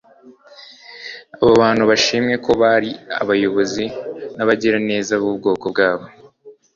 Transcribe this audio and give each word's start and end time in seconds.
abo 1.39 1.51
bantu 1.61 1.83
bashimwe 1.89 2.35
ko 2.45 2.51
bari 2.61 2.91
abayobozi 3.21 3.85
n'abagiraneza 4.35 5.13
b'ubwoko 5.21 5.65
bwabo. 5.73 6.05